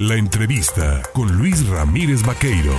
La 0.00 0.16
entrevista 0.16 1.02
con 1.12 1.36
Luis 1.36 1.68
Ramírez 1.68 2.22
Vaqueiro. 2.24 2.72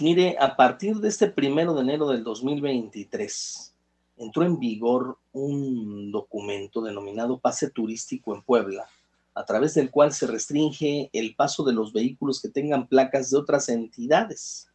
Mire, 0.00 0.36
a 0.40 0.56
partir 0.56 0.96
de 0.96 1.08
este 1.08 1.28
primero 1.28 1.72
de 1.72 1.82
enero 1.82 2.08
del 2.08 2.24
2023, 2.24 3.72
entró 4.16 4.42
en 4.42 4.58
vigor 4.58 5.16
un 5.32 6.10
documento 6.10 6.82
denominado 6.82 7.38
Pase 7.38 7.70
Turístico 7.70 8.34
en 8.34 8.42
Puebla, 8.42 8.88
a 9.36 9.44
través 9.44 9.74
del 9.74 9.92
cual 9.92 10.12
se 10.12 10.26
restringe 10.26 11.10
el 11.12 11.36
paso 11.36 11.62
de 11.62 11.74
los 11.74 11.92
vehículos 11.92 12.42
que 12.42 12.48
tengan 12.48 12.88
placas 12.88 13.30
de 13.30 13.38
otras 13.38 13.68
entidades. 13.68 14.68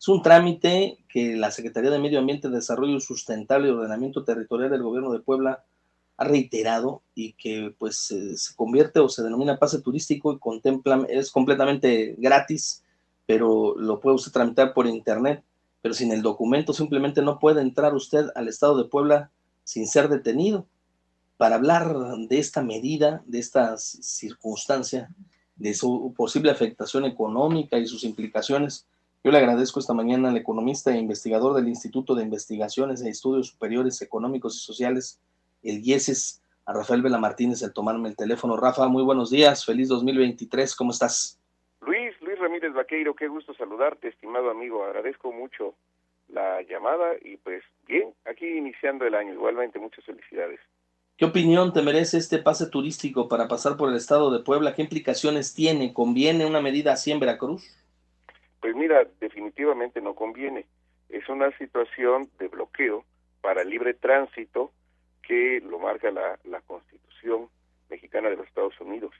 Es 0.00 0.08
un 0.08 0.22
trámite 0.22 1.04
que 1.06 1.36
la 1.36 1.50
Secretaría 1.50 1.90
de 1.90 1.98
Medio 1.98 2.18
Ambiente, 2.18 2.48
Desarrollo 2.48 2.98
Sustentable 2.98 3.68
y 3.68 3.72
Ordenamiento 3.72 4.24
Territorial 4.24 4.70
del 4.70 4.84
Gobierno 4.84 5.12
de 5.12 5.20
Puebla 5.20 5.66
reiterado 6.24 7.02
y 7.14 7.32
que 7.34 7.74
pues 7.78 7.96
se 7.96 8.56
convierte 8.56 9.00
o 9.00 9.08
se 9.08 9.22
denomina 9.22 9.58
pase 9.58 9.80
turístico 9.80 10.32
y 10.32 10.38
contempla, 10.38 11.06
es 11.08 11.30
completamente 11.30 12.14
gratis, 12.18 12.82
pero 13.26 13.74
lo 13.76 14.00
puede 14.00 14.16
usted 14.16 14.32
tramitar 14.32 14.74
por 14.74 14.86
internet, 14.86 15.42
pero 15.80 15.94
sin 15.94 16.12
el 16.12 16.22
documento 16.22 16.72
simplemente 16.72 17.22
no 17.22 17.38
puede 17.38 17.60
entrar 17.60 17.94
usted 17.94 18.26
al 18.34 18.48
estado 18.48 18.76
de 18.76 18.88
Puebla 18.88 19.30
sin 19.64 19.86
ser 19.86 20.08
detenido. 20.08 20.66
Para 21.36 21.56
hablar 21.56 21.96
de 22.28 22.38
esta 22.38 22.62
medida, 22.62 23.22
de 23.26 23.38
esta 23.38 23.76
circunstancia, 23.76 25.10
de 25.56 25.74
su 25.74 26.14
posible 26.16 26.50
afectación 26.50 27.04
económica 27.04 27.78
y 27.78 27.86
sus 27.86 28.04
implicaciones, 28.04 28.86
yo 29.24 29.30
le 29.30 29.38
agradezco 29.38 29.78
esta 29.78 29.94
mañana 29.94 30.30
al 30.30 30.36
economista 30.36 30.92
e 30.92 30.98
investigador 30.98 31.54
del 31.54 31.68
Instituto 31.68 32.14
de 32.14 32.24
Investigaciones 32.24 33.02
e 33.02 33.08
Estudios 33.08 33.48
Superiores 33.48 34.02
Económicos 34.02 34.56
y 34.56 34.58
Sociales, 34.58 35.20
el 35.62 35.82
IESES, 35.82 36.42
a 36.66 36.72
Rafael 36.72 37.02
Vela 37.02 37.18
Martínez, 37.18 37.62
el 37.62 37.72
tomarme 37.72 38.08
el 38.08 38.16
teléfono. 38.16 38.56
Rafa, 38.56 38.86
muy 38.88 39.02
buenos 39.02 39.30
días, 39.30 39.64
feliz 39.64 39.88
2023, 39.88 40.76
¿cómo 40.76 40.90
estás? 40.90 41.40
Luis, 41.80 42.14
Luis 42.20 42.38
Ramírez 42.38 42.72
Vaqueiro, 42.72 43.14
qué 43.14 43.28
gusto 43.28 43.54
saludarte, 43.54 44.08
estimado 44.08 44.50
amigo, 44.50 44.84
agradezco 44.84 45.32
mucho 45.32 45.74
la 46.28 46.62
llamada 46.62 47.12
y 47.20 47.36
pues 47.38 47.62
bien, 47.86 48.14
aquí 48.24 48.46
iniciando 48.46 49.06
el 49.06 49.14
año, 49.14 49.34
igualmente 49.34 49.78
muchas 49.78 50.04
felicidades. 50.04 50.60
¿Qué 51.16 51.26
opinión 51.26 51.72
te 51.72 51.82
merece 51.82 52.18
este 52.18 52.38
pase 52.38 52.68
turístico 52.68 53.28
para 53.28 53.46
pasar 53.46 53.76
por 53.76 53.90
el 53.90 53.96
estado 53.96 54.30
de 54.30 54.42
Puebla? 54.42 54.74
¿Qué 54.74 54.82
implicaciones 54.82 55.54
tiene? 55.54 55.92
¿Conviene 55.92 56.46
una 56.46 56.60
medida 56.60 56.92
así 56.92 57.12
en 57.12 57.20
Veracruz? 57.20 57.64
Pues 58.60 58.74
mira, 58.74 59.06
definitivamente 59.20 60.00
no 60.00 60.14
conviene. 60.14 60.66
Es 61.08 61.28
una 61.28 61.56
situación 61.58 62.28
de 62.38 62.48
bloqueo 62.48 63.04
para 63.40 63.62
libre 63.62 63.92
tránsito 63.92 64.72
que 65.32 65.62
lo 65.66 65.78
marca 65.78 66.10
la, 66.10 66.60
Constitución 66.66 67.48
mexicana 67.88 68.28
de 68.28 68.36
los 68.36 68.46
Estados 68.46 68.78
Unidos, 68.82 69.14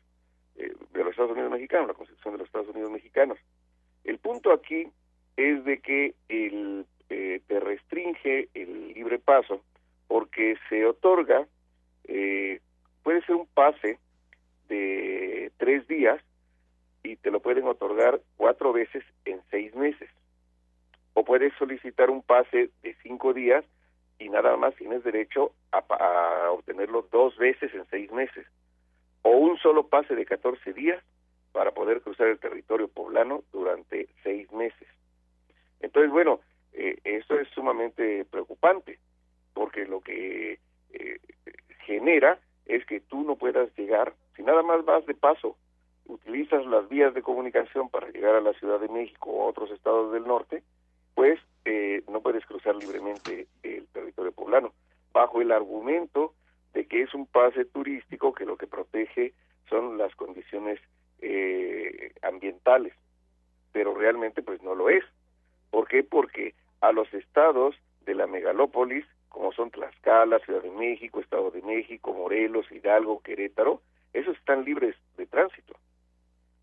eh, 0.57 0.75
de 0.93 0.99
los 1.05 1.13
Estados 1.13 1.33
Unidos 1.33 1.51
mexicanos, 1.51 1.89
la 1.89 1.95
Constitución 1.95 2.35
de 2.35 2.39
los 2.39 2.49
Estados 2.49 2.69
Unidos 2.69 2.91
mexicanos. 2.91 3.39
El 4.05 4.19
punto 4.19 4.53
aquí 4.53 4.89
es 5.39 5.65
de 5.65 5.81
que 5.81 6.15
el, 6.29 6.85
eh, 7.09 7.41
te 7.47 7.61
restringe 7.61 8.51
el 8.53 8.93
libre 8.93 9.21
paso 9.21 9.63
porque 10.07 10.59
se 10.69 10.85
otorga, 10.85 11.47
eh, 12.05 12.61
puede 13.03 13.23
ser 13.23 13.37
un 13.37 13.47
pase 13.47 13.99
de 14.69 15.51
tres 15.57 15.89
días 15.89 16.23
y 17.03 17.17
te 17.17 17.31
lo 17.31 17.41
pueden 17.41 17.67
otorgar 17.67 18.21
cuatro 18.37 18.75
veces 18.75 19.03
en 19.25 19.41
seis 19.51 19.75
meses. 19.75 20.11
O 21.15 21.25
puedes 21.25 21.55
solicitar 21.55 22.11
un 22.11 22.21
pase 22.23 22.69
de 22.83 22.95
cinco 23.03 23.33
días 23.33 23.65
y 24.19 24.29
nada 24.29 24.57
más 24.57 24.75
tienes 24.77 25.03
derecho 25.05 25.53
a, 25.73 26.51
obtenerlo 26.51 27.09
dos 27.11 27.37
veces 27.37 27.75
en 27.75 27.87
seis 27.87 28.11
meses, 28.13 28.47
o 29.23 29.31
un 29.31 29.59
solo 29.59 29.89
pase 29.89 30.15
de 30.15 30.25
14 30.25 30.73
días 30.73 31.03
para 31.53 31.73
poder 31.73 32.01
cruzar 32.01 32.29
el 32.29 32.39
territorio 32.39 32.89
poblano 32.89 33.43
durante 33.53 34.09
seis 34.23 34.51
meses. 34.53 34.89
Entonces, 35.81 36.11
bueno, 36.11 36.41
eh, 36.73 36.99
esto 37.05 37.39
es 37.39 37.49
sumamente 37.49 38.25
preocupante, 38.25 38.99
porque 39.53 39.85
lo 39.87 40.01
que 40.01 40.59
eh, 40.93 41.19
genera 41.87 42.39
es 42.67 42.85
que 42.87 43.01
tú 43.01 43.23
no 43.23 43.37
puedas 43.37 43.69
llegar, 43.77 44.15
si 44.37 44.43
nada 44.43 44.63
más 44.63 44.85
vas 44.85 45.05
de 45.07 45.15
paso, 45.15 45.57
utilizas 46.07 46.65
las 46.67 46.89
vías 46.89 47.15
de 47.15 47.23
comunicación 47.23 47.89
para 47.89 48.09
llegar 48.11 48.35
a 48.35 48.41
la 48.41 48.53
Ciudad 48.55 48.81
de 48.81 48.89
México 48.89 49.31
o 49.31 49.43
a 49.43 49.51
otros 49.51 49.71
estados 49.71 50.13
del 50.13 50.27
norte, 50.27 50.63
pues 51.15 51.39
eh, 51.65 52.03
no 52.09 52.21
puedes 52.21 52.45
cruzar 52.47 52.75
libremente 52.77 53.47
el 55.41 55.53
argumento 55.53 56.35
de 56.75 56.87
que 56.87 57.03
es 57.03 57.15
un 57.15 57.27
pase 57.27 57.65
turístico 57.65 58.35
que 58.35 58.45
lo 58.45 58.57
que 58.57 58.67
protege 58.67 59.33
son 59.69 59.99
las 59.99 60.15
condiciones 60.17 60.81
eh, 61.21 62.13
ambientales, 62.23 62.93
pero 63.73 63.95
realmente 63.95 64.43
pues 64.43 64.63
no 64.63 64.75
lo 64.75 64.91
es. 64.91 65.05
¿Por 65.71 65.89
qué? 65.89 66.03
Porque 66.03 66.55
a 66.81 66.93
los 66.93 67.13
estados 67.15 67.77
de 68.05 68.15
la 68.15 68.27
megalópolis, 68.27 69.07
como 69.29 69.53
son 69.53 69.71
Tlaxcala, 69.71 70.41
Ciudad 70.41 70.63
de 70.63 70.71
México, 70.71 71.21
Estado 71.21 71.51
de 71.51 71.63
México, 71.63 72.13
Morelos, 72.13 72.71
Hidalgo, 72.71 73.23
Querétaro, 73.23 73.81
esos 74.13 74.37
están 74.37 74.65
libres 74.65 74.95
de 75.17 75.27
tránsito. 75.27 75.75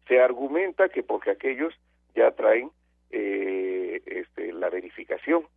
Se 0.08 0.22
argumenta 0.22 0.90
que 0.90 1.02
porque 1.02 1.32
aquellos 1.32 1.74
ya 2.16 2.32
traen 2.32 2.72
eh, 3.12 4.02
este, 4.06 4.54
la 4.54 4.70
verificación. 4.70 5.48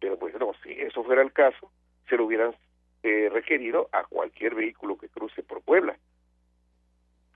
Pero 0.00 0.18
pues 0.18 0.34
no, 0.38 0.52
si 0.62 0.72
eso 0.72 1.02
fuera 1.04 1.22
el 1.22 1.32
caso, 1.32 1.70
se 2.08 2.16
lo 2.16 2.26
hubieran 2.26 2.54
eh, 3.02 3.28
requerido 3.30 3.88
a 3.92 4.04
cualquier 4.04 4.54
vehículo 4.54 4.96
que 4.96 5.08
cruce 5.08 5.42
por 5.42 5.62
Puebla. 5.62 5.96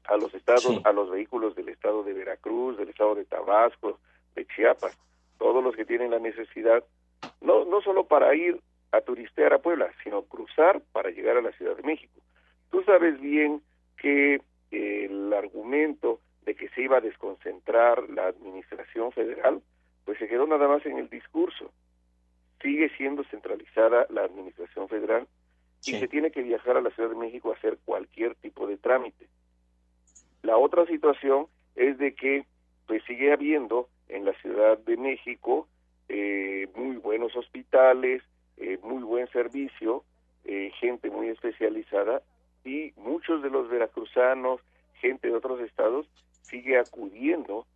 A 0.05 0.17
los 0.17 0.33
estados, 0.33 0.81
a 0.85 0.93
los 0.93 1.11
vehículos 1.11 1.55
del 1.55 1.69
estado 1.69 2.03
de 2.03 2.15
Veracruz, 2.15 2.79
del 2.79 2.89
estado 2.89 3.15
de 3.15 3.27
Tabasco, 3.27 3.99
de 4.35 4.47
Chiapas, 4.47 4.97
todos 5.39 5.63
los 5.63 5.77
que 5.77 5.85
tienen 5.85 6.11
la 6.11 6.19
necesidad, 6.19 6.83
no, 7.41 7.65
no 7.67 7.83
solo 7.83 8.05
para 8.05 8.35
ir 8.35 8.59
a 8.93 9.01
turistear 9.03 9.53
a 9.53 9.59
Puebla, 9.59 9.91
sino 10.03 10.23
cruzar 10.23 10.81
para 10.93 11.11
llegar 11.11 11.37
a 11.37 11.43
la 11.43 11.53
Ciudad 11.53 11.77
de 11.77 11.83
México. 11.83 12.21
Tú 12.71 12.83
sabes 12.85 13.21
bien 13.21 13.61
que 13.99 14.41
el 14.71 15.33
argumento 15.33 16.21
de 16.43 16.55
que 16.55 16.69
se 16.71 16.83
iba 16.83 16.99
a 16.99 17.03
desconcentrar 17.03 18.09
la 18.09 18.29
administración 18.29 19.13
federal, 19.13 19.61
pues 20.05 20.19
se 20.19 20.29
quedó 20.29 20.47
nada 20.47 20.67
más 20.67 20.85
en 20.87 20.99
el 20.99 21.11
discurso. 21.11 21.71
Sigue 22.63 22.91
siendo 22.97 23.25
centralizada 23.25 24.07
la 24.11 24.25
administración 24.25 24.89
federal 24.89 25.27
y 25.85 25.93
se 25.93 26.09
tiene 26.09 26.31
que 26.31 26.43
viajar 26.43 26.77
a 26.77 26.81
la 26.81 26.91
Ciudad 26.91 27.11
de 27.11 27.17
México 27.17 27.51
a 27.51 27.55
hacer 27.55 27.79
cualquier 27.85 28.35
tipo 28.37 28.67
de 28.67 28.77
trámite. 28.77 29.29
La 30.43 30.57
otra 30.57 30.87
situación 30.87 31.47
es 31.77 31.99
de 31.99 32.15
que 32.15 32.45
pues 32.87 33.03
sigue 33.05 33.33
habiendo 33.33 33.89
en 34.09 34.25
la 34.25 34.33
Ciudad 34.41 34.79
de 34.79 34.97
México 34.97 35.69
eh, 36.09 36.69
muy 36.75 36.97
buenos 36.97 37.37
hospitales, 37.37 38.23
eh, 38.57 38.79
muy 38.83 39.03
buen 39.03 39.29
servicio, 39.29 40.05
eh, 40.45 40.73
gente 40.81 41.11
muy 41.11 41.29
especializada 41.29 42.23
y 42.65 42.93
muchos 42.97 43.43
de 43.43 43.51
los 43.51 43.69
veracruzanos, 43.69 44.61
gente 44.95 45.29
de 45.29 45.35
otros 45.35 45.61
estados, 45.61 46.09
sigue 46.43 46.79
acudiendo 46.79 47.67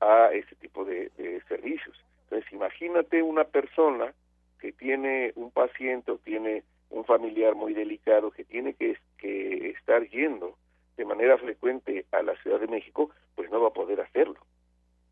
a 0.00 0.30
ese 0.32 0.54
tipo 0.56 0.84
de, 0.84 1.10
servicios. 1.48 1.96
Entonces, 2.24 2.52
imagínate 2.52 3.22
una 3.22 3.44
persona 3.44 4.14
que 4.60 4.72
tiene 4.72 5.32
un 5.36 5.50
paciente 5.50 6.12
o 6.12 6.18
tiene 6.18 6.64
un 6.90 7.04
familiar 7.04 7.54
muy 7.54 7.72
delicado 7.72 8.30
que 8.30 8.44
tiene 8.44 8.74
que, 8.74 8.98
que 9.18 9.70
estar 9.70 10.06
yendo 10.08 10.56
de 10.96 11.04
manera 11.04 11.38
frecuente 11.38 12.04
a 12.12 12.22
la 12.22 12.36
Ciudad 12.42 12.60
de 12.60 12.66
México, 12.66 13.10
pues 13.34 13.50
no 13.50 13.60
va 13.60 13.68
a 13.68 13.72
poder 13.72 14.00
hacerlo. 14.00 14.38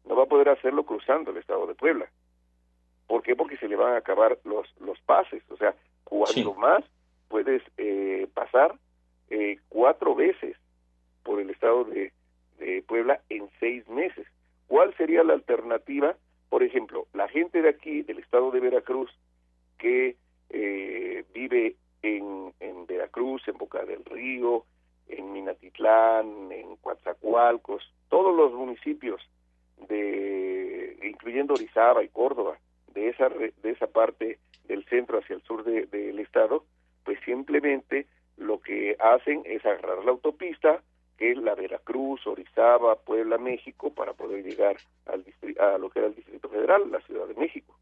No 0.04 0.16
va 0.16 0.24
a 0.24 0.26
poder 0.28 0.48
hacerlo 0.50 0.84
cruzando 0.84 1.30
el 1.30 1.38
estado 1.38 1.66
de 1.66 1.74
Puebla. 1.74 2.10
¿Por 3.06 3.22
qué? 3.22 3.34
Porque 3.34 3.56
se 3.56 3.68
le 3.68 3.76
van 3.76 3.94
a 3.94 3.98
acabar 3.98 4.38
los, 4.44 4.66
los 4.80 5.00
pases. 5.00 5.42
O 5.50 5.56
sea, 5.56 5.74
cuando 6.04 6.54
más 6.54 6.84
puedes 7.28 7.62
eh, 7.78 8.28
pasar 8.34 8.74
eh, 9.30 9.58
cuatro 9.68 10.14
veces 10.14 10.56
por 11.22 11.40
el 11.40 11.50
estado 11.50 11.84
de, 11.84 12.12
de 12.58 12.82
Puebla 12.86 13.20
en 13.28 13.48
seis 13.60 13.88
meses. 13.88 14.26
¿Cuál 14.66 14.94
sería 14.96 15.22
la 15.24 15.34
alternativa? 15.34 16.16
Por 16.50 16.62
ejemplo, 16.62 17.06
la 17.14 17.28
gente 17.28 17.62
de 17.62 17.70
aquí, 17.70 18.02
del 18.02 18.18
estado 18.18 18.50
de 18.50 18.60
Veracruz, 18.60 19.10
que 19.78 20.16
eh, 20.50 21.24
vive 21.32 21.76
en, 22.02 22.52
en 22.60 22.86
Veracruz, 22.86 23.46
en 23.48 23.56
Boca 23.56 23.84
del 23.84 24.04
Río, 24.04 24.64
en 25.08 25.32
Minatitlán, 25.32 26.52
en 26.52 26.76
Coatzacoalcos, 26.76 27.82
todos 28.08 28.36
los 28.36 28.52
municipios 28.52 29.20
de 29.88 30.98
incluyendo 31.02 31.54
Orizaba 31.54 32.02
y 32.02 32.08
Córdoba, 32.08 32.58
de 32.94 33.08
esa 33.08 33.28
de 33.28 33.70
esa 33.70 33.86
parte 33.86 34.38
del 34.66 34.84
centro 34.86 35.18
hacia 35.18 35.36
el 35.36 35.42
sur 35.42 35.64
del 35.64 36.18
estado, 36.18 36.64
pues 37.04 37.18
simplemente 37.24 38.06
lo 38.36 38.60
que 38.60 38.96
hacen 38.98 39.42
es 39.44 39.64
agarrar 39.64 40.04
la 40.04 40.10
autopista, 40.10 40.82
que 41.16 41.32
es 41.32 41.38
la 41.38 41.54
Veracruz, 41.54 42.26
Orizaba, 42.26 42.96
Puebla, 42.96 43.38
México, 43.38 43.92
para 43.92 44.12
poder 44.12 44.44
llegar 44.44 44.76
al 45.06 45.24
a 45.58 45.78
lo 45.78 45.90
que 45.90 45.98
era 46.00 46.08
el 46.08 46.14
Distrito 46.14 46.48
Federal, 46.48 46.90
la 46.90 47.00
Ciudad 47.00 47.26
de 47.26 47.34
México, 47.34 47.77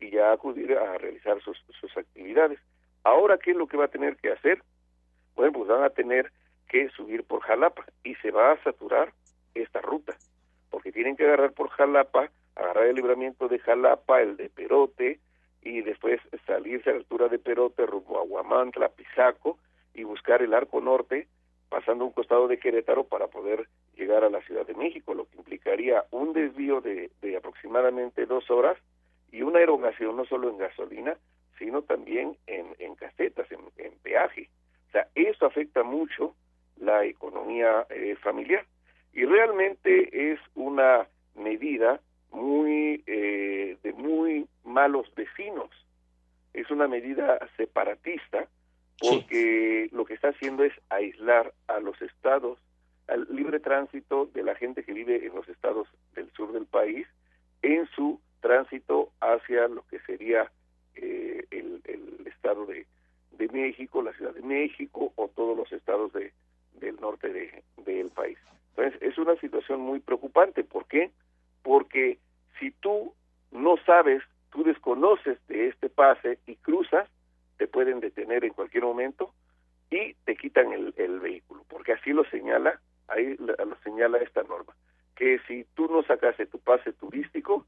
y 0.00 0.10
ya 0.10 0.32
acudir 0.32 0.76
a 0.76 0.98
realizar 0.98 1.40
sus, 1.42 1.58
sus 1.80 1.96
actividades. 1.96 2.58
Ahora, 3.04 3.38
¿qué 3.38 3.52
es 3.52 3.56
lo 3.56 3.66
que 3.66 3.76
va 3.76 3.86
a 3.86 3.88
tener 3.88 4.16
que 4.16 4.32
hacer? 4.32 4.62
Bueno, 5.34 5.52
pues 5.52 5.68
van 5.68 5.84
a 5.84 5.90
tener 5.90 6.32
que 6.68 6.88
subir 6.90 7.24
por 7.24 7.40
Jalapa 7.42 7.84
y 8.02 8.14
se 8.16 8.30
va 8.30 8.52
a 8.52 8.62
saturar 8.62 9.12
esta 9.54 9.80
ruta, 9.80 10.16
porque 10.70 10.92
tienen 10.92 11.16
que 11.16 11.24
agarrar 11.24 11.52
por 11.52 11.68
Jalapa, 11.70 12.30
agarrar 12.54 12.86
el 12.86 12.96
libramiento 12.96 13.48
de 13.48 13.58
Jalapa, 13.58 14.20
el 14.20 14.36
de 14.36 14.48
Perote, 14.48 15.20
y 15.62 15.82
después 15.82 16.20
salirse 16.46 16.90
a 16.90 16.92
la 16.92 16.98
altura 17.00 17.28
de 17.28 17.38
Perote 17.38 17.86
rumbo 17.86 18.18
a 18.18 18.22
Huamantla, 18.22 18.88
Pisaco, 18.88 19.58
y 19.94 20.04
buscar 20.04 20.42
el 20.42 20.54
arco 20.54 20.80
norte, 20.80 21.26
pasando 21.68 22.04
un 22.04 22.12
costado 22.12 22.48
de 22.48 22.58
Querétaro 22.58 23.04
para 23.04 23.28
poder 23.28 23.68
llegar 23.96 24.24
a 24.24 24.30
la 24.30 24.40
Ciudad 24.42 24.66
de 24.66 24.74
México, 24.74 25.14
lo 25.14 25.26
que 25.26 25.38
implicaría 25.38 26.04
un 26.10 26.32
desvío 26.32 26.80
de, 26.80 27.10
de 27.22 27.36
aproximadamente 27.36 28.26
dos 28.26 28.50
horas 28.50 28.78
y 29.32 29.42
una 29.42 29.60
erogación 29.60 30.16
no 30.16 30.24
solo 30.24 30.48
en 30.48 30.58
gasolina, 30.58 31.16
sino 31.58 31.82
también 31.82 32.36
en, 32.46 32.66
en 32.78 32.94
casetas, 32.94 33.50
en, 33.50 33.60
en 33.76 33.92
peaje. 33.98 34.48
O 34.88 34.92
sea, 34.92 35.08
eso 35.14 35.46
afecta 35.46 35.82
mucho 35.82 36.34
la 36.76 37.04
economía 37.04 37.86
eh, 37.90 38.16
familiar. 38.22 38.64
Y 39.12 39.24
realmente 39.24 40.32
es 40.32 40.40
una 40.54 41.08
medida 41.34 42.00
muy 42.30 43.02
eh, 43.06 43.78
de 43.82 43.92
muy 43.92 44.46
malos 44.64 45.12
vecinos. 45.14 45.70
Es 46.52 46.70
una 46.70 46.88
medida 46.88 47.38
separatista 47.56 48.46
porque 48.98 49.88
lo 49.92 50.04
que 50.04 50.14
está 50.14 50.28
haciendo 50.28 50.64
es 50.64 50.72
aislar 50.88 51.52
a 51.66 51.80
los 51.80 52.00
estados, 52.00 52.58
al 53.08 53.26
libre 53.30 53.60
tránsito 53.60 54.26
de 54.26 54.42
la 54.42 54.54
gente 54.54 54.82
que 54.82 54.92
vive 54.92 55.26
en 55.26 55.34
los 55.34 55.48
estados 55.48 55.88
del 56.14 56.30
sur 56.32 56.52
del 56.52 56.66
país 56.66 57.06
en 57.62 57.86
su 57.88 58.20
tránsito 58.46 59.10
hacia 59.20 59.66
lo 59.66 59.82
que 59.88 59.98
sería 60.00 60.50
eh, 60.94 61.44
el, 61.50 61.80
el, 61.84 62.26
estado 62.28 62.64
de, 62.66 62.86
de 63.32 63.48
México, 63.48 64.02
la 64.02 64.12
Ciudad 64.12 64.34
de 64.34 64.42
México 64.42 65.12
o 65.16 65.28
todos 65.28 65.56
los 65.56 65.72
estados 65.72 66.12
de, 66.12 66.32
del 66.74 66.94
norte 67.00 67.32
de, 67.32 67.64
del 67.84 68.08
país. 68.10 68.38
Entonces, 68.70 69.02
es 69.02 69.18
una 69.18 69.34
situación 69.36 69.80
muy 69.80 69.98
preocupante. 69.98 70.62
¿Por 70.62 70.86
qué? 70.86 71.10
Porque 71.62 72.18
si 72.60 72.70
tú 72.70 73.12
no 73.50 73.76
sabes, 73.84 74.22
tú 74.52 74.62
desconoces 74.62 75.38
de 75.48 75.68
este 75.68 75.88
pase 75.88 76.38
y 76.46 76.54
cruzas, 76.56 77.08
te 77.56 77.66
pueden 77.66 77.98
detener 77.98 78.44
en 78.44 78.52
cualquier 78.52 78.84
momento 78.84 79.32
y 79.90 80.14
te 80.24 80.36
quitan 80.36 80.72
el, 80.72 80.94
el 80.96 81.18
vehículo, 81.18 81.64
porque 81.68 81.94
así 81.94 82.12
lo 82.12 82.24
señala, 82.26 82.80
ahí 83.08 83.36
lo 83.38 83.76
señala 83.82 84.18
esta 84.18 84.42
norma, 84.44 84.74
que 85.16 85.40
si 85.48 85.64
tú 85.74 85.88
no 85.88 86.02
sacaste 86.04 86.46
tu 86.46 86.58
pase 86.58 86.92
turístico, 86.92 87.64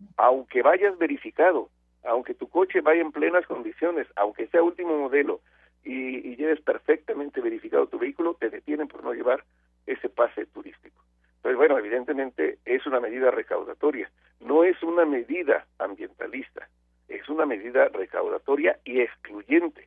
aunque 0.59 0.63
vayas 0.63 0.99
verificado, 0.99 1.69
aunque 2.05 2.35
tu 2.35 2.49
coche 2.49 2.81
vaya 2.81 3.01
en 3.01 3.13
plenas 3.13 3.47
condiciones, 3.47 4.09
aunque 4.17 4.49
sea 4.49 4.63
último 4.63 4.99
modelo, 4.99 5.41
y, 5.85 6.17
y 6.17 6.37
lleves 6.37 6.61
perfectamente 6.61 7.41
verificado 7.41 7.87
tu 7.87 7.99
vehículo, 7.99 8.35
te 8.35 8.51
detienen 8.51 8.89
por 8.89 9.05
no 9.05 9.13
llevar 9.13 9.45
ese 9.87 10.09
pase 10.09 10.47
turístico. 10.47 10.97
Entonces, 11.37 11.57
bueno, 11.57 11.79
evidentemente 11.79 12.59
es 12.65 12.85
una 12.87 12.99
medida 12.99 13.31
recaudatoria, 13.31 14.11
no 14.41 14.65
es 14.65 14.83
una 14.83 15.05
medida 15.05 15.67
ambientalista, 15.79 16.69
es 17.07 17.29
una 17.29 17.47
medida 17.47 17.89
recaudatoria 17.89 18.79
y 18.85 19.01
excluyente 19.01 19.87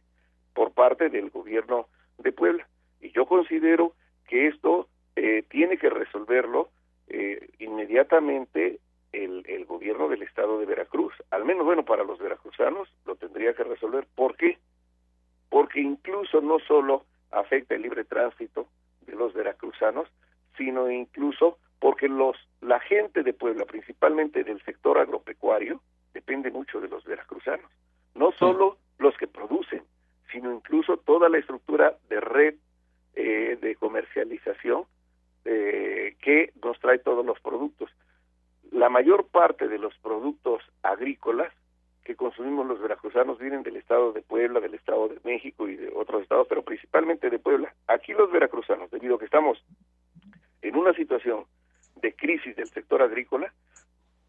por 0.53 0.71
parte 0.71 1.09
del 1.09 1.29
gobierno 1.29 1.87
de 2.17 2.31
Puebla. 2.31 2.65
Y 3.01 3.11
yo 3.11 3.25
considero 3.25 3.93
que 4.27 4.47
esto 4.47 4.87
eh, 5.17 5.43
tiene 5.49 5.77
que 5.77 5.89
resolverlo 5.89 6.69
eh, 7.09 7.49
inmediatamente 7.59 8.79
el, 9.11 9.43
el 9.45 9.65
gobierno 9.65 10.07
del 10.07 10.21
estado 10.21 10.57
de 10.59 10.65
Veracruz. 10.65 11.13
Al 11.31 11.43
menos, 11.43 11.65
bueno, 11.65 11.83
para 11.83 12.05
los 12.05 12.17
veracruzanos 12.17 12.87
lo 13.05 13.15
tendría 13.15 13.53
que 13.53 13.65
resolver. 13.81 14.07
¿Por 14.15 14.35
qué? 14.37 14.57
porque 15.51 15.81
incluso 15.81 16.39
no 16.41 16.59
solo 16.59 17.05
afecta 17.29 17.75
el 17.75 17.81
libre 17.83 18.05
tránsito 18.05 18.67
de 19.05 19.15
los 19.15 19.33
veracruzanos, 19.33 20.07
sino 20.57 20.89
incluso 20.89 21.59
porque 21.79 22.07
los 22.07 22.37
la 22.61 22.79
gente 22.79 23.21
de 23.21 23.33
Puebla, 23.33 23.65
principalmente 23.65 24.45
del 24.45 24.63
sector 24.63 24.97
agropecuario, 24.97 25.81
depende 26.13 26.51
mucho 26.51 26.79
de 26.79 26.87
los 26.87 27.03
veracruzanos. 27.03 27.69
No 28.15 28.31
solo 28.31 28.77
los 28.97 29.15
que 29.17 29.27
producen, 29.27 29.83
sino 30.31 30.53
incluso 30.53 30.97
toda 30.97 31.27
la 31.27 31.39
estructura 31.39 31.97
de 32.07 32.21
red 32.21 32.55
eh, 33.15 33.57
de 33.61 33.75
comercialización 33.75 34.85
eh, 35.43 36.15
que 36.21 36.53
nos 36.63 36.79
trae 36.79 36.99
todos 36.99 37.25
los 37.25 37.39
productos. 37.41 37.89
La 38.71 38.87
mayor 38.87 39.27
parte 39.27 39.67
de 39.67 39.79
los 39.79 39.93
productos 39.97 40.63
agrícolas 40.81 41.51
que 42.03 42.15
consumimos 42.15 42.65
los 42.65 42.81
veracruzanos 42.81 43.37
vienen 43.37 43.63
del 43.63 43.77
estado 43.77 44.11
de 44.11 44.21
Puebla, 44.21 44.59
del 44.59 44.73
estado 44.73 45.07
de 45.07 45.19
México 45.23 45.67
y 45.67 45.75
de 45.75 45.91
otros 45.95 46.23
estados, 46.23 46.47
pero 46.49 46.63
principalmente 46.63 47.29
de 47.29 47.39
Puebla. 47.39 47.73
Aquí 47.87 48.13
los 48.13 48.31
veracruzanos, 48.31 48.89
debido 48.89 49.15
a 49.15 49.19
que 49.19 49.25
estamos 49.25 49.63
en 50.61 50.75
una 50.75 50.93
situación 50.93 51.45
de 52.01 52.13
crisis 52.13 52.55
del 52.55 52.67
sector 52.69 53.01
agrícola, 53.01 53.53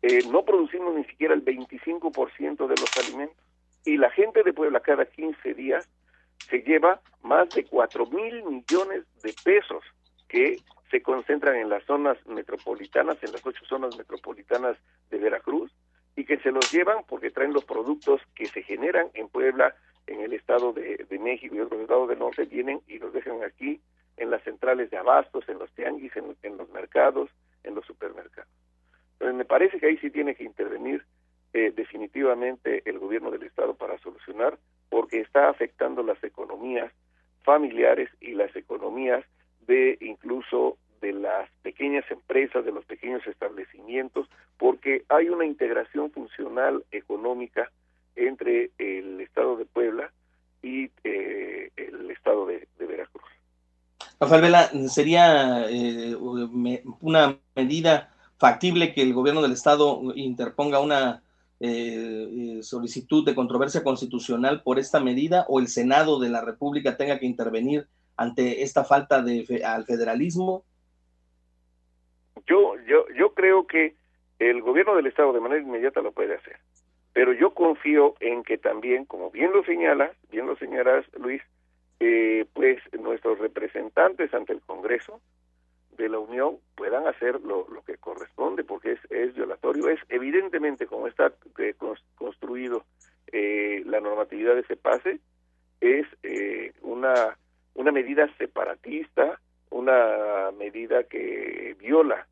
eh, 0.03 0.21
no 0.31 0.45
producimos 0.45 0.95
ni 0.95 1.05
siquiera 1.05 1.35
el 1.35 1.45
25% 1.45 2.67
de 2.67 2.77
los 2.77 2.97
alimentos. 2.99 3.37
Y 3.85 3.97
la 3.97 4.11
gente 4.11 4.43
de 4.43 4.53
Puebla 4.53 4.81
cada 4.81 5.07
15 5.07 5.55
días 5.55 5.89
se 6.51 6.59
lleva 6.59 7.01
más 7.23 7.49
de 7.51 7.65
4 7.65 8.07
mil 8.07 8.45
millones 8.45 9.05
de 9.23 9.35
pesos 9.45 9.83
que 10.29 10.59
se 10.91 11.03
concentran 11.03 11.57
en 11.57 11.69
las 11.69 11.85
zonas 11.85 12.19
metropolitanas, 12.27 13.17
en 13.23 13.33
las 13.33 13.45
ocho 13.47 13.65
zonas 13.65 13.97
metropolitanas 13.97 14.77
de 15.11 15.19
Veracruz, 15.19 15.73
y 16.17 16.25
que 16.25 16.39
se 16.39 16.51
los 16.51 16.71
llevan 16.71 17.05
porque 17.09 17.31
traen 17.31 17.53
los 17.53 17.65
productos 17.65 18.21
que 18.35 18.49
se 18.49 18.63
generan 18.63 19.09
en 19.15 19.29
Puebla, 19.29 19.75
en 20.07 20.21
el 20.21 20.33
estado 20.33 20.73
de, 20.73 21.07
México 21.21 21.55
y 21.55 21.61
otros 21.61 21.81
estados 21.81 22.09
del 22.09 22.19
norte, 22.19 22.45
vienen 22.45 22.81
y 22.89 22.99
los 22.99 23.13
dejan 23.13 23.43
aquí 23.45 23.81
en 24.17 24.31
las 24.31 24.43
centrales 24.43 24.91
de 24.91 24.97
abastos, 24.97 25.49
en 25.49 25.59
los 25.59 25.71
tianguis, 25.73 26.15
en, 26.17 26.37
en 26.43 26.57
los 26.57 26.69
mercados, 26.71 27.31
en 27.63 27.75
los 27.75 27.87
supermercados. 27.87 28.51
Entonces 29.13 29.37
me 29.37 29.45
parece 29.45 29.79
que 29.79 29.87
ahí 29.87 29.97
sí 29.99 30.11
tiene 30.11 30.35
que 30.35 30.45
intervenir 30.45 31.05
eh, 31.55 31.73
definitivamente 31.75 32.83
el 32.89 32.99
gobierno 32.99 33.31
del 33.31 33.43
estado 33.43 33.75
para 33.75 33.99
solucionar, 33.99 34.59
porque 34.89 35.21
está 35.21 35.49
afectando 35.49 36.03
las 36.03 36.23
economías 36.25 36.93
familiares 37.43 38.09
y 38.21 38.33
las 38.33 38.55
economías 38.57 39.25
de 39.67 39.99
incluso 40.01 40.79
de 41.03 41.13
las 41.13 41.51
pequeñas 41.61 42.05
empresas, 42.11 42.65
de 42.65 42.73
los 42.73 42.87
pequeños 42.87 43.27
establecimientos, 43.27 44.27
porque 44.57 45.05
hay 45.09 45.29
una 45.29 45.45
integración 45.45 46.11
funcional 46.11 46.85
económica 46.93 47.71
entre 48.17 48.71
el 48.79 49.21
Estado 49.21 49.57
de 49.57 49.67
Puebla 49.67 50.11
y 50.63 50.91
eh, 51.05 51.71
el 51.77 52.11
Estado 52.11 52.47
de, 52.47 52.67
Veracruz. 52.79 53.25
Rafael 54.21 54.43
Vela, 54.43 54.71
¿sería 54.89 55.69
eh, 55.69 56.17
una 57.01 57.39
medida 57.55 58.15
factible 58.39 58.95
que 58.95 59.03
el 59.03 59.13
gobierno 59.13 59.43
del 59.43 59.53
Estado 59.53 60.01
interponga 60.15 60.81
una 60.81 61.23
eh, 61.59 62.61
solicitud 62.63 63.25
de 63.25 63.35
controversia 63.35 63.83
constitucional 63.83 64.63
por 64.63 64.79
esta 64.79 65.01
medida 65.01 65.47
o 65.49 65.59
el 65.59 65.69
Senado 65.69 66.21
de 66.21 66.29
la 66.29 66.41
República 66.41 66.97
tenga 66.97 67.19
que 67.19 67.27
intervenir 67.27 67.89
ante 68.17 68.63
esta 68.63 68.85
falta 68.85 69.23
de 69.23 69.63
al 69.65 69.85
federalismo 69.85 70.65
yo, 72.87 73.07
yo, 73.17 73.35
creo 73.35 73.67
que 73.67 73.95
el 74.39 74.63
gobierno 74.63 74.97
del 74.97 75.07
Estado 75.07 75.33
de 75.33 75.41
manera 75.41 75.63
inmediata 75.63 76.01
lo 76.01 76.13
puede 76.13 76.35
hacer. 76.35 76.57
Pero 77.13 77.33
yo 77.33 77.53
confío 77.53 78.15
en 78.21 78.43
que 78.43 78.59
también, 78.59 79.05
como 79.05 79.31
bien 79.31 79.53
lo 79.53 79.65
señalas, 79.65 80.13
bien 80.31 80.47
lo 80.47 80.57
señalas, 80.57 81.05
Luis, 81.19 81.43
eh, 82.01 82.47
pues 82.55 82.79
nuestros 82.99 83.39
representantes 83.39 84.33
ante 84.35 84.53
el 84.53 84.61
Congreso 84.63 85.21
de 85.97 86.09
la 86.09 86.19
Unión 86.19 86.57
puedan 86.75 87.07
hacer 87.07 87.41
lo, 87.43 87.69
lo 87.69 87.83
que 87.83 87.97
corresponde, 87.99 88.65
porque 88.65 88.93
es, 88.93 89.01
es 89.11 89.35
violatorio. 89.35 89.89
Es 89.89 90.01
evidentemente, 90.09 90.87
como 90.87 91.07
está 91.07 91.33
eh, 91.59 91.75
construido 92.17 92.85
eh, 93.31 93.83
la 93.87 94.01
normatividad 94.01 94.55
de 94.55 94.61
ese 94.61 94.77
pase, 94.77 95.21
es 95.81 96.07
eh, 96.23 96.73
una, 96.83 97.37
una 97.75 97.93
medida 97.93 98.29
separatista, 98.39 99.41
una 99.71 100.51
medida 100.59 101.05
que 101.05 101.77
viola 101.79 102.27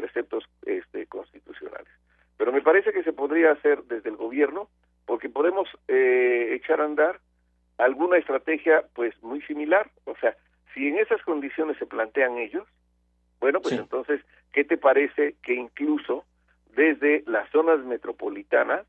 preceptos 0.00 0.44
este, 0.64 1.06
constitucionales. 1.06 1.92
Pero 2.38 2.52
me 2.52 2.62
parece 2.62 2.92
que 2.92 3.02
se 3.02 3.12
podría 3.12 3.52
hacer 3.52 3.82
desde 3.84 4.08
el 4.08 4.16
gobierno 4.16 4.70
porque 5.04 5.28
podemos 5.28 5.68
eh, 5.88 6.54
echar 6.54 6.80
a 6.80 6.86
andar 6.86 7.20
alguna 7.76 8.16
estrategia 8.16 8.84
pues 8.94 9.14
muy 9.22 9.42
similar. 9.42 9.90
O 10.04 10.16
sea, 10.16 10.34
si 10.72 10.88
en 10.88 10.98
esas 10.98 11.22
condiciones 11.22 11.76
se 11.76 11.86
plantean 11.86 12.38
ellos, 12.38 12.66
bueno, 13.40 13.60
pues 13.60 13.74
sí. 13.74 13.80
entonces, 13.80 14.22
¿qué 14.52 14.64
te 14.64 14.78
parece 14.78 15.36
que 15.42 15.54
incluso 15.54 16.24
desde 16.74 17.22
las 17.26 17.50
zonas 17.50 17.80
metropolitanas 17.84 18.86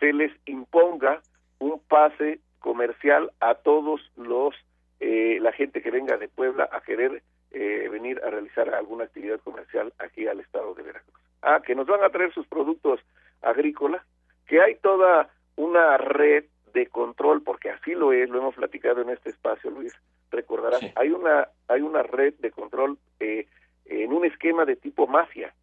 se 0.00 0.12
les 0.12 0.32
imponga 0.46 1.22
un 1.60 1.78
pase 1.78 2.40
comercial 2.58 3.30
a 3.38 3.54
todos 3.54 4.00
los 4.16 4.54
eh, 5.00 5.38
la 5.40 5.52
gente 5.52 5.82
que 5.82 5.90
venga 5.90 6.16
de 6.16 6.28
Puebla 6.28 6.68
a 6.72 6.80
querer 6.80 7.22
eh, 7.54 7.88
venir 7.88 8.20
a 8.24 8.30
realizar 8.30 8.74
alguna 8.74 9.04
actividad 9.04 9.38
comercial 9.40 9.92
aquí 9.98 10.26
al 10.26 10.40
estado 10.40 10.74
de 10.74 10.82
Veracruz. 10.82 11.14
Ah, 11.40 11.62
que 11.64 11.76
nos 11.76 11.86
van 11.86 12.02
a 12.02 12.10
traer 12.10 12.32
sus 12.32 12.48
productos 12.48 13.00
agrícolas, 13.42 14.02
que 14.46 14.60
hay 14.60 14.74
toda 14.76 15.30
una 15.54 15.96
red 15.96 16.46
de 16.72 16.88
control, 16.88 17.42
porque 17.42 17.70
así 17.70 17.94
lo 17.94 18.12
es, 18.12 18.28
lo 18.28 18.38
hemos 18.38 18.56
platicado 18.56 19.02
en 19.02 19.10
este 19.10 19.30
espacio, 19.30 19.70
Luis, 19.70 19.92
recordarás, 20.32 20.80
hay 20.96 21.10
una 21.10 21.46
hay 21.68 21.82
una 21.82 22.02
red 22.02 22.34
de 22.40 22.50
control 22.50 22.98
eh, 23.20 23.46
en 23.84 24.12
un 24.12 24.24
esquema 24.24 24.64
de 24.64 24.74
tipo 24.74 25.06
mafia, 25.06 25.54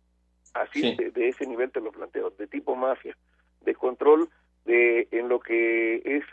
así 0.53 0.95
de, 0.95 1.27
ese 1.27 1.45
nivel 1.45 1.71
te 1.71 1.81
lo 1.81 1.91
planteo, 1.91 2.29
de 2.29 2.47
tipo 2.47 2.75
mafia, 2.75 3.17
de 3.61 3.75
control 3.75 4.29
de 4.63 5.09
en 5.11 5.27
lo 5.27 5.41
que 5.41 6.01
es 6.05 6.23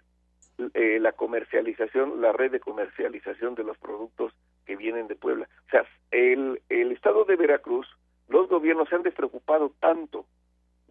eh, 0.75 1.01
la 1.01 1.13
comercialización, 1.13 2.21
la 2.21 2.33
red 2.33 2.53
de 2.53 2.61
comercialización 2.61 3.57
de 3.57 3.65
los 3.65 3.77
productos 3.79 4.33
que 4.69 4.77
vienen 4.77 5.09
de 5.09 5.17
Puebla. 5.17 5.49
O 5.67 5.71
sea, 5.71 5.87
el, 6.11 6.61
el 6.69 6.93
estado 6.93 7.25
de 7.25 7.37
Veracruz, 7.37 7.89
los 8.29 8.51
gobiernos 8.51 8.87
se 8.91 8.97
han 8.97 9.03
despreocupado 9.03 9.73
tanto 9.81 10.27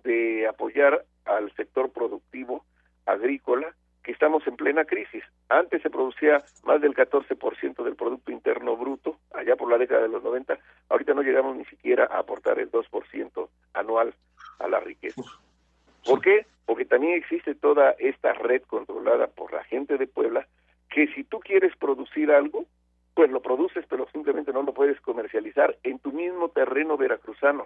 de 0.03 0.47
apoyar 0.47 1.05
al 1.25 1.53
sector 1.55 1.91
productivo 1.91 2.65
agrícola 3.05 3.75
que 4.01 4.13
estamos 4.13 4.47
en 4.47 4.55
plena 4.55 4.83
crisis. 4.85 5.23
Antes 5.47 5.83
se 5.83 5.91
producía 5.91 6.43
más 6.63 6.81
del 6.81 6.95
14% 6.95 7.83
del 7.83 7.95
Producto 7.95 8.31
Interno 8.31 8.75
Bruto, 8.75 9.19
allá 9.31 9.55
por 9.55 9.69
la 9.69 9.77
década 9.77 10.01
de 10.01 10.09
los 10.09 10.23
90, 10.23 10.57
ahorita 10.89 11.13
no 11.13 11.21
llegamos 11.21 11.55
ni 11.55 11.65
siquiera 11.65 12.07
a 12.09 12.17
aportar 12.17 12.57
el 12.57 12.71
2% 12.71 13.49
anual 13.75 14.15
a 14.57 14.67
la 14.67 14.79
riqueza. 14.79 15.21
¿Por 16.03 16.21
qué? 16.21 16.47
Porque 16.65 16.85
también 16.85 17.13
existe 17.13 17.53
toda 17.53 17.91
esta 17.99 18.33
red 18.33 18.63
controlada 18.63 19.27
por 19.27 19.53
la 19.53 19.63
gente 19.65 19.97
de 19.97 20.07
Puebla, 20.07 20.47
que 20.89 21.07
si 21.13 21.23
tú 21.23 21.39
quieres 21.39 21.75
producir 21.75 22.31
algo, 22.31 22.65
pues 23.17 23.31
lo 23.31 23.41
produces, 23.41 23.83
pero 23.89 24.07
simplemente 24.11 24.53
no 24.53 24.61
lo 24.61 24.75
puedes 24.75 25.01
comercializar 25.01 25.75
en 25.81 25.97
tu 25.97 26.11
mismo 26.11 26.49
terreno 26.49 26.97
veracruzano. 26.97 27.65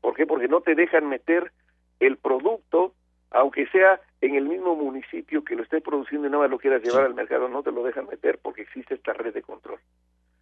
¿Por 0.00 0.16
qué? 0.16 0.26
Porque 0.26 0.48
no 0.48 0.62
te 0.62 0.74
dejan 0.74 1.08
meter 1.08 1.52
el 2.00 2.16
producto 2.16 2.92
aunque 3.30 3.68
sea 3.68 4.00
en 4.20 4.34
el 4.34 4.46
mismo 4.46 4.74
municipio 4.74 5.44
que 5.44 5.54
lo 5.54 5.62
esté 5.62 5.80
produciendo 5.80 6.26
y 6.26 6.30
nada 6.32 6.42
más 6.42 6.50
lo 6.50 6.58
quieras 6.58 6.82
llevar 6.82 7.04
al 7.04 7.14
mercado, 7.14 7.48
no 7.48 7.62
te 7.62 7.70
lo 7.70 7.84
dejan 7.84 8.08
meter 8.08 8.40
porque 8.42 8.62
existe 8.62 8.94
esta 8.94 9.12
red 9.12 9.32
de 9.32 9.42
control. 9.42 9.78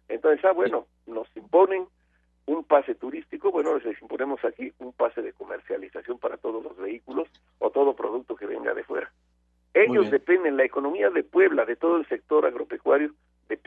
Entonces, 0.07 0.43
ah, 0.43 0.51
bueno, 0.51 0.87
nos 1.05 1.27
imponen 1.37 1.85
un 2.47 2.63
pase 2.63 2.95
turístico, 2.95 3.51
bueno, 3.51 3.77
les 3.77 4.01
imponemos 4.01 4.43
aquí 4.43 4.73
un 4.79 4.93
pase 4.93 5.21
de 5.21 5.33
comercialización 5.33 6.17
para 6.17 6.37
todos 6.37 6.63
los 6.63 6.75
vehículos 6.75 7.27
o 7.59 7.69
todo 7.69 7.95
producto 7.95 8.35
que 8.35 8.47
venga 8.47 8.73
de 8.73 8.83
fuera. 8.83 9.11
Ellos 9.75 10.09
dependen, 10.09 10.57
la 10.57 10.63
economía 10.63 11.11
de 11.11 11.21
Puebla, 11.21 11.65
de 11.65 11.75
todo 11.75 11.97
el 11.97 12.07
sector 12.07 12.47
agropecuario, 12.47 13.13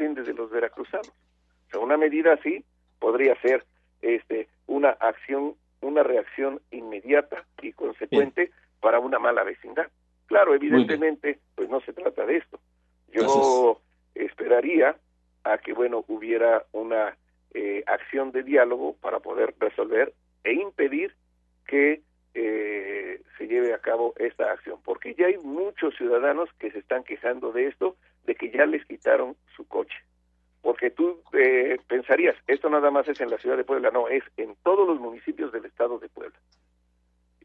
depende 0.02 0.22
de 0.22 0.34
los 0.34 0.50
veracruzanos. 0.50 1.08
O 1.08 1.70
sea, 1.70 1.80
una 1.80 1.96
medida 1.96 2.34
así 2.34 2.64
podría 2.98 3.40
ser 3.40 3.64
este 4.00 4.48
una 4.66 4.90
acción, 4.90 5.54
una 5.80 6.02
reacción 6.02 6.60
inmediata 6.70 7.44
y 7.60 7.72
consecuente 7.72 8.50
para 8.80 8.98
una 8.98 9.18
mala 9.18 9.44
vecindad. 9.44 9.86
Claro, 10.26 10.54
evidentemente, 10.54 11.38
pues 11.54 11.68
no 11.68 11.80
se 11.82 11.92
trata 11.92 12.26
de 12.26 12.38
esto. 12.38 12.58
Yo 13.12 13.80
esperaría 14.14 14.96
a 15.44 15.58
que, 15.58 15.72
bueno, 15.72 16.04
hubiera 16.08 16.64
una 16.72 17.16
eh, 17.54 17.84
acción 17.86 18.32
de 18.32 18.42
diálogo 18.42 18.96
para 19.00 19.20
poder 19.20 19.54
resolver 19.58 20.12
e 20.44 20.54
impedir 20.54 21.14
que 21.66 22.00
eh, 22.34 23.20
se 23.36 23.46
lleve 23.46 23.74
a 23.74 23.78
cabo 23.78 24.14
esta 24.16 24.50
acción, 24.50 24.78
porque 24.84 25.14
ya 25.14 25.26
hay 25.26 25.36
muchos 25.38 25.94
ciudadanos 25.96 26.48
que 26.58 26.70
se 26.70 26.78
están 26.78 27.04
quejando 27.04 27.52
de 27.52 27.66
esto, 27.66 27.96
de 28.24 28.34
que 28.34 28.50
ya 28.50 28.64
les 28.64 28.84
quitaron 28.86 29.36
coche. 29.72 29.96
Porque 30.60 30.90
tú 30.90 31.20
eh, 31.32 31.78
pensarías, 31.88 32.36
esto 32.46 32.70
nada 32.70 32.92
más 32.92 33.08
es 33.08 33.20
en 33.20 33.30
la 33.30 33.38
ciudad 33.38 33.56
de 33.56 33.64
Puebla, 33.64 33.90
no, 33.90 34.06
es 34.08 34.22
en 34.36 34.54
todos 34.62 34.86
los 34.86 35.00
municipios 35.00 35.50
del 35.50 35.64
estado 35.64 35.98
de 35.98 36.08
Puebla 36.08 36.36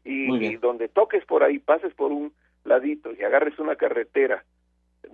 y, 0.08 0.56
donde 0.56 0.88
toques 0.88 1.24
por 1.24 1.42
ahí, 1.42 1.58
pases 1.58 1.92
por 1.94 2.12
un 2.12 2.32
ladito 2.64 3.10
y 3.12 3.22
agarres 3.22 3.58
una 3.58 3.76
carretera 3.76 4.44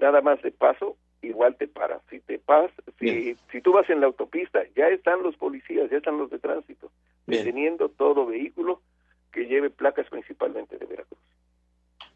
nada 0.00 0.20
más 0.20 0.40
de 0.42 0.50
paso, 0.50 0.96
igual 1.22 1.56
te 1.56 1.66
paras. 1.68 2.00
Si 2.10 2.20
te 2.20 2.38
pasas, 2.38 2.72
si, 2.98 3.36
si 3.50 3.60
tú 3.60 3.72
vas 3.72 3.88
en 3.90 4.00
la 4.00 4.06
autopista, 4.06 4.62
ya 4.76 4.88
están 4.88 5.22
los 5.22 5.36
policías, 5.36 5.90
ya 5.90 5.98
están 5.98 6.18
los 6.18 6.30
de 6.30 6.38
tránsito, 6.38 6.90
deteniendo 7.26 7.88
todo 7.88 8.26
vehículo 8.26 8.80
que 9.32 9.46
lleve 9.46 9.70
placas 9.70 10.08
principalmente 10.08 10.78
de 10.78 10.86
Veracruz. 10.86 11.18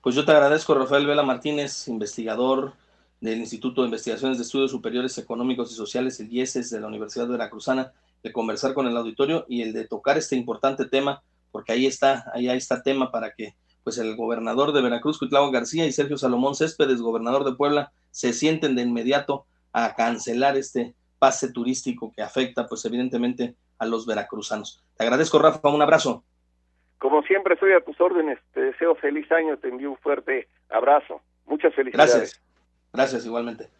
Pues 0.00 0.14
yo 0.14 0.24
te 0.24 0.32
agradezco, 0.32 0.74
Rafael 0.74 1.06
Vela 1.06 1.24
Martínez, 1.24 1.88
investigador 1.88 2.72
del 3.20 3.38
Instituto 3.38 3.82
de 3.82 3.88
Investigaciones 3.88 4.38
de 4.38 4.44
Estudios 4.44 4.70
Superiores 4.70 5.16
Económicos 5.18 5.72
y 5.72 5.74
Sociales, 5.74 6.20
el 6.20 6.32
IESES 6.32 6.70
de 6.70 6.80
la 6.80 6.86
Universidad 6.86 7.28
Veracruzana, 7.28 7.92
de 8.22 8.32
conversar 8.32 8.74
con 8.74 8.86
el 8.86 8.96
auditorio 8.96 9.44
y 9.48 9.62
el 9.62 9.72
de 9.72 9.86
tocar 9.86 10.18
este 10.18 10.36
importante 10.36 10.86
tema 10.86 11.22
porque 11.50 11.72
ahí 11.72 11.86
está, 11.86 12.24
ahí 12.34 12.48
está 12.48 12.82
tema 12.82 13.10
para 13.10 13.32
que 13.32 13.54
pues 13.84 13.98
el 13.98 14.16
gobernador 14.16 14.72
de 14.72 14.82
Veracruz, 14.82 15.18
Cuitlao 15.18 15.50
García, 15.50 15.86
y 15.86 15.92
Sergio 15.92 16.18
Salomón 16.18 16.54
Céspedes, 16.54 17.00
gobernador 17.00 17.44
de 17.44 17.56
Puebla, 17.56 17.92
se 18.10 18.32
sienten 18.32 18.76
de 18.76 18.82
inmediato 18.82 19.46
a 19.72 19.94
cancelar 19.94 20.56
este 20.56 20.94
pase 21.18 21.52
turístico 21.52 22.12
que 22.14 22.22
afecta 22.22 22.66
pues 22.66 22.84
evidentemente 22.84 23.54
a 23.78 23.86
los 23.86 24.06
veracruzanos. 24.06 24.84
Te 24.96 25.04
agradezco, 25.04 25.38
Rafa, 25.38 25.68
un 25.70 25.80
abrazo. 25.80 26.22
Como 26.98 27.22
siempre, 27.22 27.54
estoy 27.54 27.72
a 27.72 27.80
tus 27.80 27.98
órdenes. 28.00 28.38
Te 28.52 28.60
deseo 28.60 28.94
feliz 28.96 29.30
año, 29.32 29.56
te 29.56 29.68
envío 29.68 29.90
un 29.90 29.96
fuerte 29.98 30.48
abrazo. 30.68 31.22
Muchas 31.46 31.74
felicidades. 31.74 32.14
Gracias. 32.14 32.47
Gracias, 32.98 33.24
igualmente. 33.26 33.70